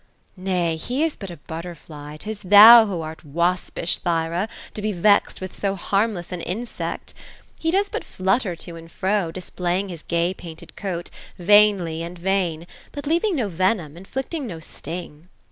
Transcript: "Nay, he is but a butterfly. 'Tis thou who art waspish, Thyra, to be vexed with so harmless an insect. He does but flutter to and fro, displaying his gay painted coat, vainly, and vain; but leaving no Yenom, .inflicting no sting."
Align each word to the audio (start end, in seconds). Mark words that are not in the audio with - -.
"Nay, 0.35 0.77
he 0.77 1.03
is 1.03 1.15
but 1.15 1.29
a 1.29 1.37
butterfly. 1.37 2.17
'Tis 2.17 2.41
thou 2.41 2.87
who 2.87 3.01
art 3.01 3.23
waspish, 3.23 3.99
Thyra, 3.99 4.49
to 4.73 4.81
be 4.81 4.91
vexed 4.91 5.39
with 5.39 5.53
so 5.53 5.75
harmless 5.75 6.31
an 6.31 6.41
insect. 6.41 7.13
He 7.59 7.69
does 7.69 7.87
but 7.87 8.03
flutter 8.03 8.55
to 8.55 8.75
and 8.77 8.89
fro, 8.91 9.31
displaying 9.31 9.89
his 9.89 10.01
gay 10.01 10.33
painted 10.33 10.75
coat, 10.75 11.11
vainly, 11.37 12.01
and 12.01 12.17
vain; 12.17 12.65
but 12.91 13.05
leaving 13.05 13.35
no 13.35 13.47
Yenom, 13.47 13.95
.inflicting 13.95 14.47
no 14.47 14.59
sting." 14.59 15.27